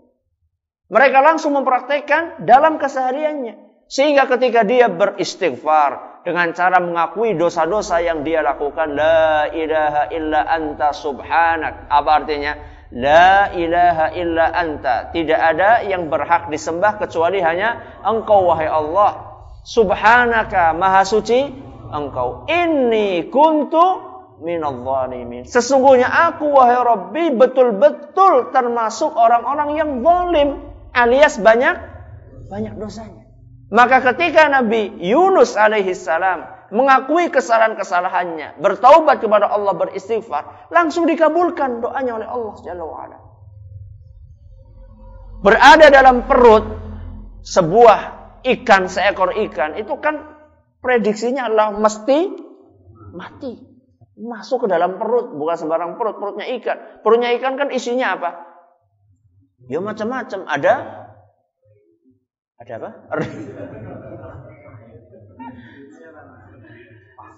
[0.88, 3.60] Mereka langsung mempraktekkan dalam kesehariannya.
[3.86, 8.96] Sehingga ketika dia beristighfar dengan cara mengakui dosa-dosa yang dia lakukan.
[8.96, 11.90] La ilaha illa anta subhanak.
[11.92, 12.54] Apa artinya?
[12.96, 15.12] La ilaha illa anta.
[15.12, 19.36] Tidak ada yang berhak disembah kecuali hanya engkau wahai Allah.
[19.68, 21.52] Subhanaka maha suci
[21.92, 22.48] engkau.
[22.48, 25.44] Ini kuntu minadh-dhalimin.
[25.44, 30.50] Sesungguhnya aku wahai Rabbi betul-betul termasuk orang-orang yang zalim
[30.96, 31.76] alias banyak
[32.48, 33.28] banyak dosanya.
[33.76, 42.18] Maka ketika Nabi Yunus alaihi salam mengakui kesalahan-kesalahannya, bertaubat kepada Allah, beristighfar, langsung dikabulkan doanya
[42.18, 43.18] oleh Allah Subhanahu wa
[45.46, 46.66] Berada dalam perut
[47.46, 48.00] sebuah
[48.42, 50.26] ikan, seekor ikan, itu kan
[50.82, 52.34] prediksinya adalah mesti
[53.14, 53.76] mati
[54.16, 57.04] masuk ke dalam perut, bukan sembarang perut, perutnya ikan.
[57.04, 58.30] Perutnya ikan kan isinya apa?
[59.68, 60.48] Ya macam-macam.
[60.48, 60.74] Ada
[62.56, 62.90] ada apa?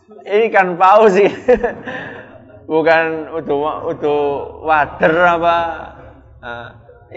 [0.08, 1.28] Ini kan paus sih.
[2.67, 4.24] Bukan utuh utuh
[4.63, 5.58] wader apa?
[6.43, 6.67] Uh,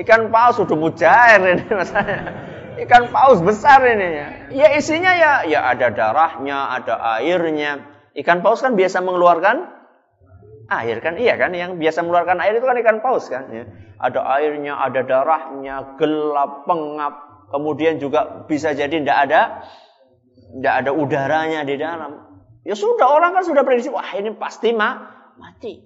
[0.02, 2.18] ikan paus udah mujair ini masalahnya.
[2.82, 4.28] Ikan paus besar ini ya.
[4.50, 9.70] Ya isinya ya ya ada darahnya, ada airnya, Ikan paus kan biasa mengeluarkan
[10.66, 11.14] air kan?
[11.14, 11.54] Iya kan?
[11.54, 13.46] Yang biasa mengeluarkan air itu kan ikan paus kan?
[13.54, 13.70] Ya.
[14.02, 17.14] Ada airnya, ada darahnya, gelap, pengap.
[17.54, 19.40] Kemudian juga bisa jadi tidak ada
[20.58, 22.29] tidak ada udaranya di dalam.
[22.64, 25.00] Ya sudah orang kan sudah prediksi, wah ini pasti ma
[25.40, 25.80] mati.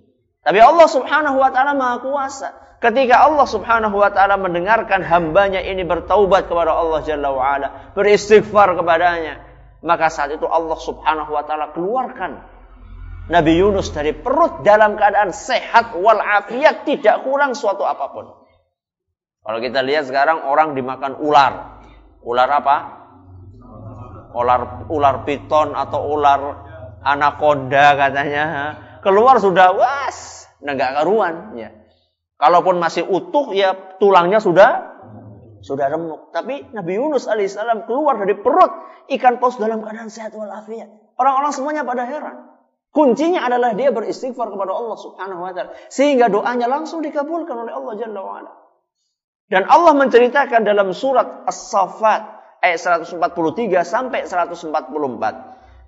[0.45, 2.49] Tapi Allah Subhanahu wa taala Maha Kuasa.
[2.83, 8.77] Ketika Allah Subhanahu wa taala mendengarkan hambanya ini bertaubat kepada Allah Jalla wa ala, beristighfar
[8.77, 12.41] kepadanya, maka saat itu Allah subhanahu wa ta'ala keluarkan
[13.29, 18.33] Nabi Yunus dari perut dalam keadaan sehat walafiat tidak kurang suatu apa pun.
[19.45, 21.85] Kalau kita lihat sekarang orang dimakan ular.
[22.25, 22.77] Ular apa?
[24.35, 26.41] Ular ular piton atau ular
[27.07, 28.45] anaconda katanya.
[29.01, 31.71] Keluar sudah was, nggak karuan ya.
[32.35, 34.95] Kalaupun masih utuh ya tulangnya sudah
[35.65, 36.35] sudah remuk.
[36.35, 38.73] Tapi Nabi Yunus alaihissalam keluar dari perut
[39.17, 40.91] ikan paus dalam keadaan sehat walafiat.
[41.17, 42.53] Orang-orang semuanya pada heran.
[42.95, 47.95] Kuncinya adalah dia beristighfar kepada Allah Subhanahu wa taala sehingga doanya langsung dikabulkan oleh Allah
[47.99, 48.53] Jalla wa ala.
[49.51, 52.34] Dan Allah menceritakan dalam surat As-Saffat
[52.65, 53.21] ayat 143
[53.85, 54.73] sampai 144.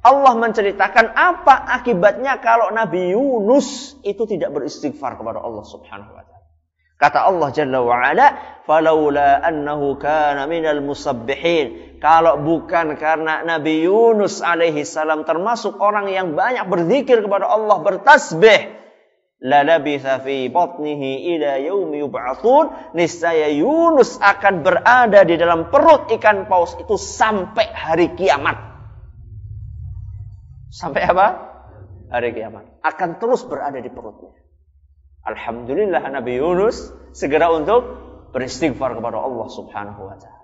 [0.07, 6.37] Allah menceritakan apa akibatnya kalau Nabi Yunus itu tidak beristighfar kepada Allah Subhanahu wa taala.
[6.97, 8.27] Kata Allah Jalla wa Ala,
[8.65, 16.33] "Falaula annahu kana minal musabbihin." Kalau bukan karena Nabi Yunus alaihi salam termasuk orang yang
[16.33, 18.76] banyak berzikir kepada Allah, bertasbih,
[19.41, 22.97] la labitha fi batnihi ila yaumi yub'atsun.
[22.97, 28.57] Niscaya Yunus akan berada di dalam perut ikan paus itu sampai hari kiamat.
[30.73, 31.27] Sampai apa?
[32.13, 32.81] Hari kiamat.
[32.85, 34.33] Akan terus berada di perutnya.
[35.27, 37.83] Alhamdulillah Nabi Yunus segera untuk
[38.31, 40.37] beristighfar kepada Allah Subhanahu wa taala.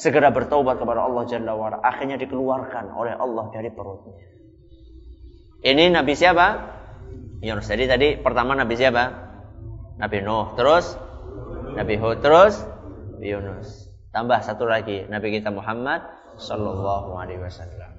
[0.00, 1.78] Segera bertaubat kepada Allah Jalla wa ala.
[1.84, 4.16] Akhirnya dikeluarkan oleh Allah dari perutnya.
[5.60, 6.73] Ini Nabi siapa?
[7.44, 7.68] Yunus.
[7.68, 9.04] Jadi tadi pertama Nabi siapa?
[10.00, 10.56] Nabi Nuh.
[10.56, 10.96] Terus
[11.76, 12.24] Nabi Hud.
[12.24, 12.64] Terus
[13.16, 13.92] Nabi Yunus.
[14.10, 16.00] Tambah satu lagi Nabi kita Muhammad
[16.40, 17.94] sallallahu alaihi wasallam.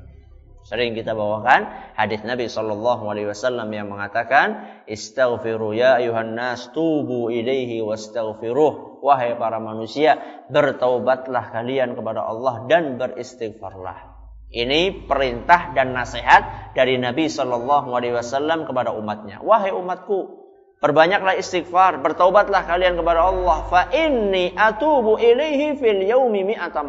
[0.66, 7.30] Sering kita bawakan hadis Nabi Shallallahu Alaihi Wasallam yang mengatakan, Istighfiru ya ayuhan nas tubu
[7.30, 8.98] ilaihi wastaghfiruh.
[9.06, 10.18] Wahai para manusia,
[10.50, 14.15] bertaubatlah kalian kepada Allah dan beristighfarlah.
[14.56, 19.44] Ini perintah dan nasihat dari Nabi Shallallahu Alaihi Wasallam kepada umatnya.
[19.44, 20.48] Wahai umatku,
[20.80, 23.68] perbanyaklah istighfar, bertaubatlah kalian kepada Allah.
[23.68, 26.88] Fa inni atubu ilaihi fil yaumi mi'ata.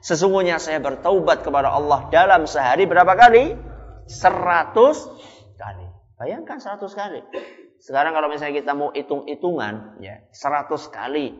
[0.00, 3.52] Sesungguhnya saya bertaubat kepada Allah dalam sehari berapa kali?
[4.08, 5.04] Seratus
[5.60, 5.84] kali.
[6.16, 7.20] Bayangkan seratus kali.
[7.84, 11.36] Sekarang kalau misalnya kita mau hitung-hitungan, ya seratus kali.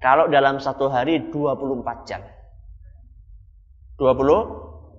[0.00, 2.24] Kalau dalam satu hari 24 jam.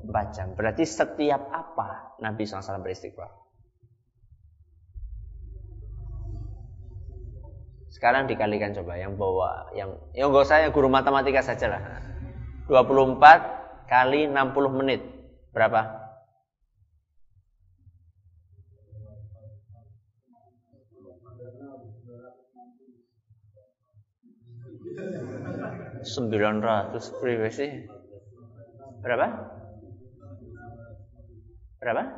[0.08, 0.48] 24 jam.
[0.58, 3.30] Berarti setiap apa Nabi SAW beristighfar?
[7.92, 11.84] Sekarang dikalikan coba yang bawa yang yang enggak saya guru matematika saja lah.
[12.66, 15.02] 24 kali 60 menit.
[15.52, 16.00] Berapa?
[26.02, 27.14] Sembilan ratus.
[29.04, 29.61] Berapa?
[31.82, 32.14] Berapa?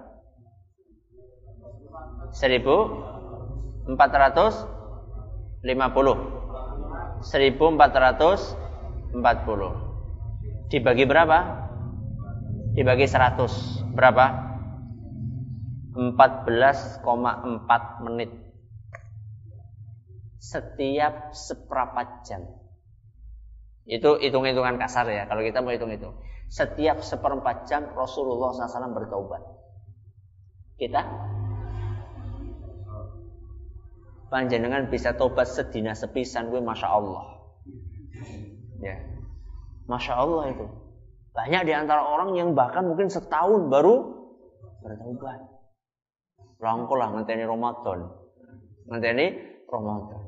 [2.36, 3.00] Seribu
[3.88, 5.64] 450.
[5.64, 8.60] 1440.
[10.68, 11.64] Dibagi berapa?
[12.76, 13.96] Dibagi 100.
[13.96, 14.52] Berapa?
[15.96, 18.36] 14,4 menit.
[20.44, 22.44] Setiap seperempat jam.
[23.88, 25.24] Itu hitung-hitungan kasar ya.
[25.32, 26.20] Kalau kita mau hitung-hitung.
[26.54, 29.42] Setiap seperempat jam Rasulullah SAW bertaubat.
[30.78, 31.02] Kita?
[34.30, 37.34] Panjenengan bisa tobat sedina sepisan gue masya Allah
[38.84, 38.98] ya.
[39.88, 40.66] Masya Allah itu.
[41.34, 44.14] Banyak di antara orang yang bahkan mungkin setahun baru
[44.84, 45.40] bertobat
[46.62, 48.14] rangkul lah ngenteni Ramadan.
[48.92, 49.26] Ngenteni
[49.68, 50.22] Ramadan.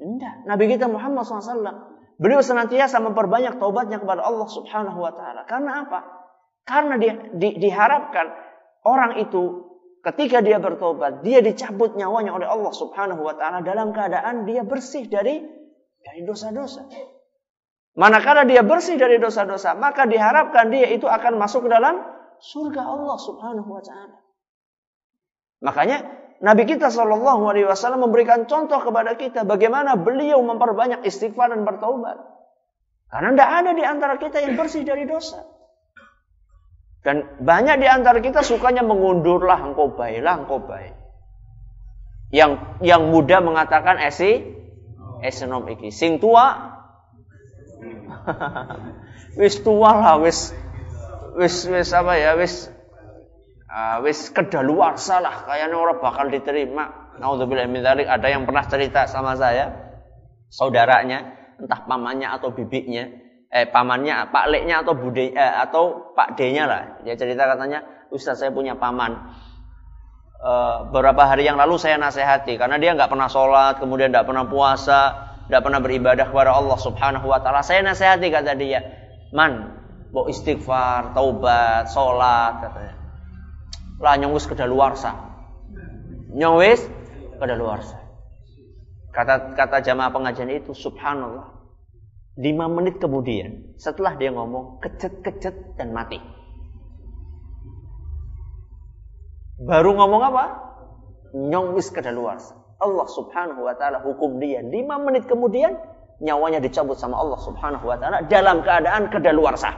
[0.00, 0.34] Enggak.
[0.48, 1.89] Nabi kita Muhammad SAW
[2.20, 6.20] beliau senantiasa memperbanyak taubatnya kepada Allah Subhanahu Wa Taala karena apa
[6.68, 8.30] karena di, di, diharapkan
[8.84, 14.48] orang itu ketika dia bertobat, dia dicabut nyawanya oleh Allah Subhanahu wa taala dalam keadaan
[14.48, 15.44] dia bersih dari
[16.00, 16.88] dari dosa-dosa.
[17.98, 22.00] Manakala dia bersih dari dosa-dosa, maka diharapkan dia itu akan masuk ke dalam
[22.40, 24.16] surga Allah Subhanahu wa taala.
[25.60, 25.98] Makanya
[26.40, 32.16] Nabi kita Shallallahu alaihi wasallam memberikan contoh kepada kita bagaimana beliau memperbanyak istighfar dan bertaubat.
[33.12, 35.44] Karena tidak ada di antara kita yang bersih dari dosa.
[37.04, 40.96] Dan banyak di antara kita sukanya mengundurlah engkau baiklah engkau baik.
[42.32, 44.40] Yang yang muda mengatakan esi
[45.20, 45.92] esenom iki.
[45.92, 46.76] Sing tua
[49.40, 50.56] wis tua lah wis
[51.36, 52.68] wis wis apa ya wis
[53.70, 57.14] uh, wis kedaluarsa salah kayaknya orang bakal diterima.
[57.22, 59.70] Nauzubillah min ada yang pernah cerita sama saya
[60.50, 63.06] saudaranya entah pamannya atau bibinya
[63.50, 66.82] eh pamannya, Pak Leknya atau bude eh, atau Pak D-nya lah.
[67.02, 67.82] Dia cerita katanya,
[68.14, 69.34] Ustaz saya punya paman.
[70.40, 70.52] E,
[70.94, 75.34] beberapa hari yang lalu saya nasihati karena dia nggak pernah sholat, kemudian nggak pernah puasa,
[75.50, 77.66] nggak pernah beribadah kepada Allah Subhanahu Wa Taala.
[77.66, 78.80] Saya nasihati kata dia,
[79.34, 79.82] man,
[80.14, 82.94] mau istighfar, taubat, sholat katanya.
[84.00, 85.12] Lah nyongwis kedaluarsa.
[86.32, 86.88] Nyongwis
[87.36, 88.00] kedaluarsa.
[89.12, 91.60] Kata kata jamaah pengajian itu, subhanallah
[92.40, 96.16] Lima menit kemudian, setelah dia ngomong, kejet-kejet dan mati.
[99.60, 100.44] Baru ngomong apa?
[101.36, 102.40] Nyongwis luar.
[102.80, 104.64] Allah subhanahu wa ta'ala hukum dia.
[104.64, 105.76] Lima menit kemudian,
[106.24, 109.76] nyawanya dicabut sama Allah subhanahu wa ta'ala dalam keadaan kedaluarsa.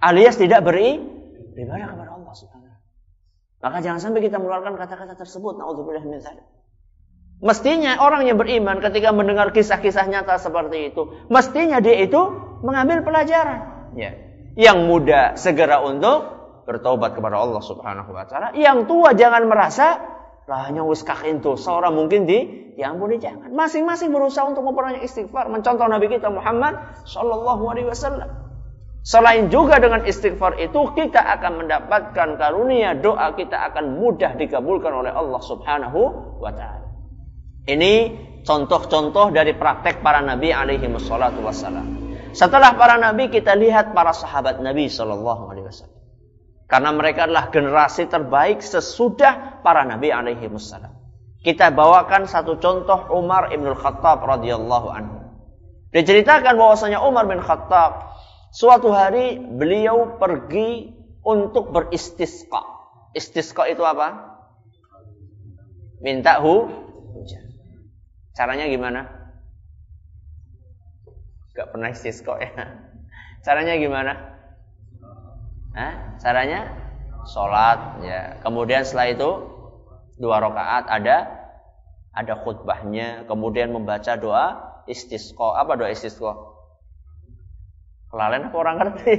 [0.00, 1.04] Alias tidak beri
[1.56, 2.76] ibadah kepada Allah subhanahu
[3.62, 5.54] Maka jangan sampai kita mengeluarkan kata-kata tersebut.
[5.54, 6.18] Na'udzubillah min
[7.42, 12.18] Mestinya orang yang beriman ketika mendengar kisah-kisah nyata seperti itu, mestinya dia itu
[12.62, 13.90] mengambil pelajaran.
[13.98, 14.14] Ya.
[14.54, 18.54] Yang muda segera untuk bertobat kepada Allah Subhanahu wa taala.
[18.54, 19.98] Yang tua jangan merasa
[20.42, 23.54] lah wis itu seorang mungkin di diampuni jangan.
[23.54, 28.41] Masing-masing berusaha untuk memperbanyak istighfar, mencontoh Nabi kita Muhammad sallallahu alaihi wasallam.
[29.02, 35.10] Selain juga dengan istighfar itu kita akan mendapatkan karunia doa kita akan mudah dikabulkan oleh
[35.10, 36.00] Allah Subhanahu
[36.38, 36.86] wa taala.
[37.66, 37.94] Ini
[38.46, 42.14] contoh-contoh dari praktek para nabi alaihi wassalatu wassalam.
[42.30, 45.98] Setelah para nabi kita lihat para sahabat Nabi sallallahu alaihi wasallam.
[46.70, 50.94] Karena mereka adalah generasi terbaik sesudah para nabi alaihi wassalam.
[51.42, 55.18] Kita bawakan satu contoh Umar ibn Khattab radhiyallahu anhu.
[55.90, 58.11] Diceritakan bahwasanya Umar bin Khattab
[58.52, 60.92] suatu hari beliau pergi
[61.24, 62.60] untuk beristisqa.
[63.16, 64.36] Istisqa itu apa?
[66.04, 66.82] Minta hu
[68.32, 69.00] Caranya gimana?
[71.52, 72.52] Gak pernah istisqa ya.
[73.44, 74.12] Caranya gimana?
[75.76, 76.16] Hah?
[76.16, 76.72] Caranya
[77.28, 78.40] sholat ya.
[78.40, 79.30] Kemudian setelah itu
[80.16, 81.16] dua rakaat ada
[82.12, 84.46] ada khutbahnya, kemudian membaca doa
[84.88, 85.60] istisqa.
[85.60, 86.51] Apa doa istisqa?
[88.12, 89.14] Kelalen apa orang ngerti?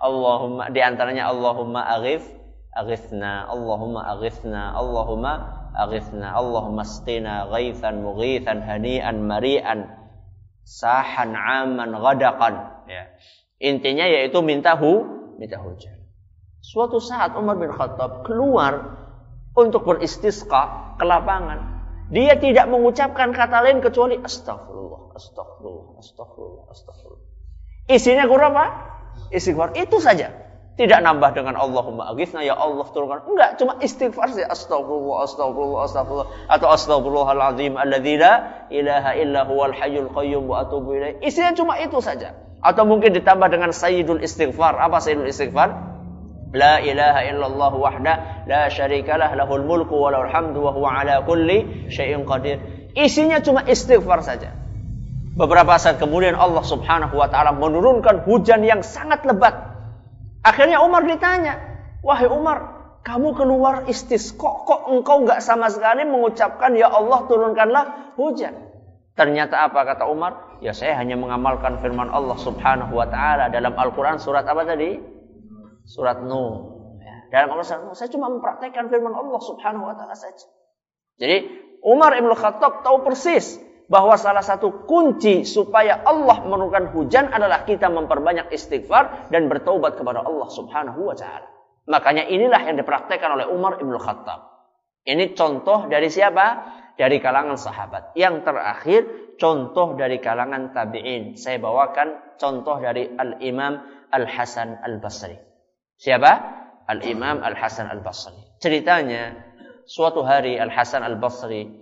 [0.00, 2.24] Allahumma di antaranya Allahumma aghif
[2.72, 5.32] aghifna Allahumma aghifna Allahumma
[5.76, 9.92] aghithna Allahumma asqina ghaithan mughithan hani'an mari'an
[10.64, 13.12] sahan aman ghadaqan ya.
[13.60, 15.04] Intinya yaitu minta hu
[15.36, 16.00] minta hujan.
[16.64, 18.96] Suatu saat Umar bin Khattab keluar
[19.52, 21.80] untuk beristisqa ke lapangan.
[22.12, 27.26] Dia tidak mengucapkan kata lain kecuali astagfirullah, astagfirullah, astagfirullah, astagfirullah.
[27.90, 28.66] Isinya kurang apa?
[29.34, 29.74] Istighfar.
[29.74, 30.30] Itu saja.
[30.78, 33.26] Tidak nambah dengan Allahumma aghithna ya Allah turunkan.
[33.26, 34.48] Enggak, cuma istighfar saja.
[34.48, 36.28] Astagfirullah, astagfirullah, astagfirullah.
[36.48, 41.18] Atau astagfirullahaladzim alladzi la ilaha illa huwal hayyul qayyum wa atubu ilaih.
[41.20, 42.38] Isinya cuma itu saja.
[42.62, 44.78] Atau mungkin ditambah dengan sayyidul istighfar.
[44.78, 45.68] Apa sayyidul istighfar?
[46.50, 48.14] La ilaha illallah wahda
[48.50, 52.58] la syarikalah lahul mulku wa lahul hamdu wa huwa ala kulli syai'in qadir.
[52.94, 54.59] Isinya cuma istighfar saja.
[55.40, 59.56] Beberapa saat kemudian Allah Subhanahu wa taala menurunkan hujan yang sangat lebat.
[60.44, 61.56] Akhirnya Umar ditanya,
[62.04, 67.84] "Wahai Umar, kamu keluar istisqa kok engkau nggak sama sekali mengucapkan ya Allah turunkanlah
[68.20, 68.52] hujan?"
[69.16, 70.60] Ternyata apa kata Umar?
[70.60, 75.00] Ya saya hanya mengamalkan firman Allah Subhanahu wa taala dalam Al-Qur'an surat apa tadi?
[75.88, 76.84] surat Nuh.
[77.00, 80.44] Ya, dalam Al-Quran saya cuma mempraktekkan firman Allah Subhanahu wa taala saja.
[81.16, 81.48] Jadi
[81.80, 87.90] Umar Ibn Khattab tahu persis bahwa salah satu kunci supaya Allah menurunkan hujan adalah kita
[87.90, 91.50] memperbanyak istighfar dan bertaubat kepada Allah Subhanahu wa taala.
[91.90, 94.40] Makanya inilah yang dipraktekkan oleh Umar Ibn Khattab.
[95.02, 96.78] Ini contoh dari siapa?
[96.94, 98.14] Dari kalangan sahabat.
[98.14, 99.02] Yang terakhir,
[99.40, 101.34] contoh dari kalangan tabi'in.
[101.34, 103.80] Saya bawakan contoh dari Al-Imam
[104.14, 105.34] Al-Hasan Al-Basri.
[105.98, 106.32] Siapa?
[106.86, 108.38] Al-Imam Al-Hasan Al-Basri.
[108.60, 109.34] Ceritanya,
[109.88, 111.79] suatu hari Al-Hasan Al-Basri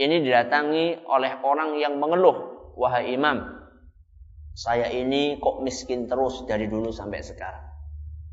[0.00, 2.72] ini didatangi oleh orang yang mengeluh.
[2.80, 3.44] Wahai imam,
[4.56, 7.60] saya ini kok miskin terus dari dulu sampai sekarang.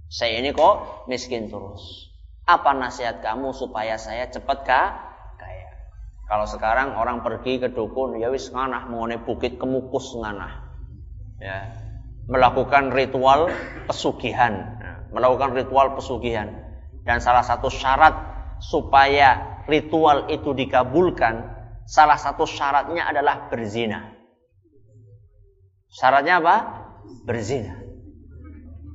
[0.07, 2.07] Saya ini kok miskin terus.
[2.47, 5.68] Apa nasihat kamu supaya saya cepat kaya?
[6.32, 10.63] Kalau sekarang orang pergi ke dukun, ya wis nganah mengenai bukit kemukus nganah.
[11.43, 11.59] Ya,
[12.32, 13.51] melakukan ritual
[13.84, 14.78] pesugihan
[15.11, 16.51] melakukan ritual pesugihan.
[17.07, 18.13] Dan salah satu syarat
[18.59, 21.57] supaya ritual itu dikabulkan,
[21.88, 24.12] salah satu syaratnya adalah berzina.
[25.88, 26.56] Syaratnya apa?
[27.24, 27.80] Berzina.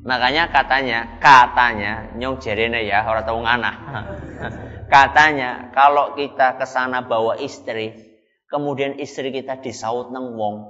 [0.05, 3.77] Makanya katanya, katanya, nyong jerene ya, orang tahu nganah.
[4.93, 7.97] katanya, kalau kita ke sana bawa istri,
[8.51, 10.69] kemudian istri kita disaut neng wong,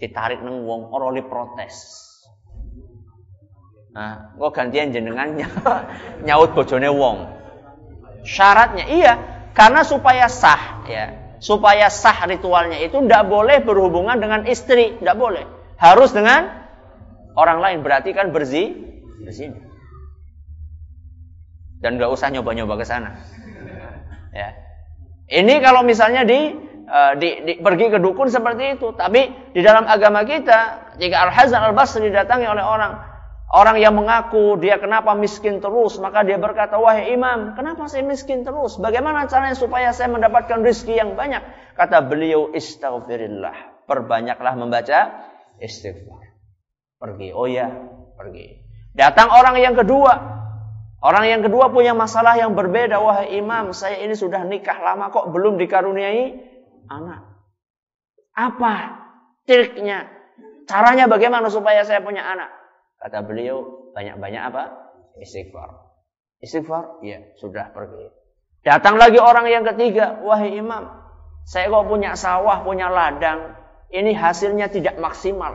[0.00, 2.02] ditarik neng wong, orang protes.
[3.92, 5.36] Nah, kok gantian jenengan
[6.26, 7.32] nyaut bojone wong.
[8.24, 9.14] Syaratnya iya,
[9.52, 11.25] karena supaya sah ya.
[11.36, 15.44] Supaya sah ritualnya itu tidak boleh berhubungan dengan istri, tidak boleh.
[15.76, 16.48] Harus dengan
[17.36, 18.72] orang lain berarti kan bersih
[19.20, 19.52] bersih.
[21.80, 23.20] Dan nggak usah nyoba-nyoba ke sana.
[24.32, 24.56] Ya.
[25.26, 26.54] Ini kalau misalnya di,
[26.86, 31.30] uh, di, di pergi ke dukun seperti itu, tapi di dalam agama kita jika Al
[31.34, 33.15] Hasan Al Basri didatangi oleh orang
[33.46, 38.42] Orang yang mengaku dia kenapa miskin terus, maka dia berkata, wahai imam, kenapa saya miskin
[38.42, 38.74] terus?
[38.74, 41.46] Bagaimana caranya supaya saya mendapatkan rezeki yang banyak?
[41.78, 43.86] Kata beliau, istaghfirillah.
[43.86, 45.30] Perbanyaklah membaca
[45.62, 46.26] istighfar.
[46.98, 47.70] Pergi, oh ya,
[48.18, 48.66] pergi.
[48.98, 50.34] Datang orang yang kedua.
[50.98, 52.98] Orang yang kedua punya masalah yang berbeda.
[52.98, 56.34] Wahai imam, saya ini sudah nikah lama kok belum dikaruniai
[56.88, 57.20] anak.
[58.34, 58.74] Apa
[59.46, 60.08] triknya?
[60.66, 62.55] Caranya bagaimana supaya saya punya anak?
[63.06, 64.64] Kata beliau, banyak-banyak apa?
[65.22, 65.94] Istighfar.
[66.42, 66.98] Istighfar?
[67.06, 68.10] Ya, sudah pergi.
[68.66, 70.90] Datang lagi orang yang ketiga, wahai imam,
[71.46, 73.54] saya kok punya sawah, punya ladang,
[73.94, 75.54] ini hasilnya tidak maksimal.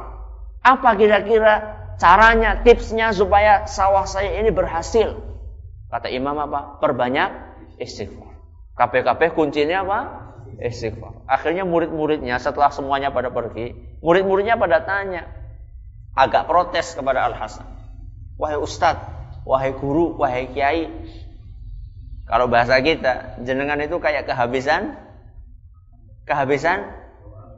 [0.63, 5.11] Apa kira-kira caranya, tipsnya supaya sawah saya ini berhasil?
[5.91, 6.79] Kata imam apa?
[6.79, 7.29] Perbanyak
[7.83, 8.31] istighfar.
[8.79, 9.99] KPKP kuncinya apa?
[10.55, 11.27] Istighfar.
[11.27, 15.40] Akhirnya murid-muridnya setelah semuanya pada pergi, murid-muridnya pada tanya,
[16.15, 17.67] agak protes kepada Al Hasan.
[18.35, 19.05] Wahai ustadz,
[19.47, 20.89] wahai guru, wahai kiai.
[22.27, 24.95] Kalau bahasa kita, jenengan itu kayak kehabisan
[26.23, 26.87] kehabisan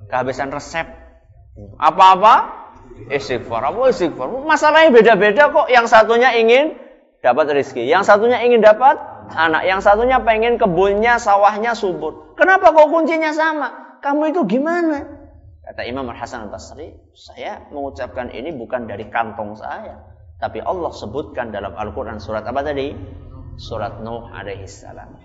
[0.09, 0.87] kehabisan resep.
[1.77, 2.65] Apa-apa?
[3.09, 3.69] Istighfar.
[3.69, 4.27] Apa istighfar?
[4.45, 5.69] Masalahnya beda-beda kok.
[5.69, 6.73] Yang satunya ingin
[7.23, 8.99] dapat rezeki, yang satunya ingin dapat
[9.31, 12.35] anak, yang satunya pengen kebunnya, sawahnya subur.
[12.35, 13.97] Kenapa kok kuncinya sama?
[14.03, 15.22] Kamu itu gimana?
[15.63, 19.95] Kata Imam Al-Hasan Al-Basri, saya mengucapkan ini bukan dari kantong saya.
[20.35, 22.91] Tapi Allah sebutkan dalam Al-Quran surat apa tadi?
[23.55, 25.15] Surat Nuh alaihi salam.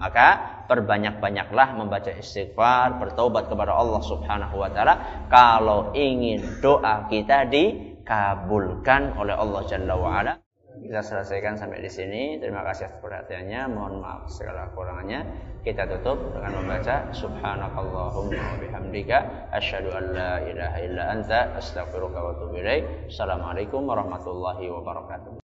[0.00, 9.20] Maka perbanyak-banyaklah membaca istighfar, bertobat kepada Allah Subhanahu wa taala kalau ingin doa kita dikabulkan
[9.20, 10.39] oleh Allah Jalla wa ala.
[10.80, 12.22] Kita selesaikan sampai di sini.
[12.40, 13.68] Terima kasih atas perhatiannya.
[13.68, 15.20] Mohon maaf segala kurangannya.
[15.60, 22.30] Kita tutup dengan membaca Subhanakallahumma wa bihamdika asyhadu an la ilaha illa anta astaghfiruka wa
[22.32, 23.12] atubu ilaik.
[23.12, 25.49] Assalamualaikum warahmatullahi wabarakatuh.